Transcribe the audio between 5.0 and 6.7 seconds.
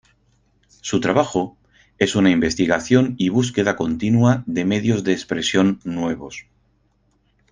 de expresión nuevos.